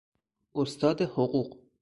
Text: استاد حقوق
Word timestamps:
استاد 0.53 1.01
حقوق 1.01 1.57